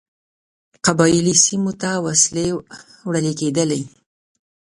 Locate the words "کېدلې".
3.39-3.81